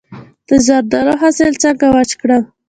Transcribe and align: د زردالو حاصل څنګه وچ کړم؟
د 0.47 0.49
زردالو 0.65 1.13
حاصل 1.21 1.51
څنګه 1.63 1.85
وچ 1.95 2.11
کړم؟ 2.21 2.43